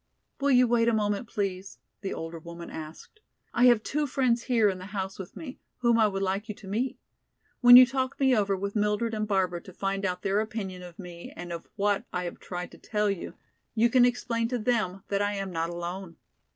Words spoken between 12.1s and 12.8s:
I have tried to